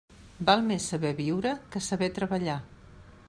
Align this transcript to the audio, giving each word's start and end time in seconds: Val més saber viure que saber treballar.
Val 0.47 0.63
més 0.69 0.87
saber 0.93 1.11
viure 1.19 1.53
que 1.75 1.83
saber 1.91 2.09
treballar. 2.21 2.59